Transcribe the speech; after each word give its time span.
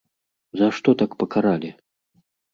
За 0.61 0.69
што 0.77 0.89
так 1.03 1.11
пакаралі?! 1.21 1.71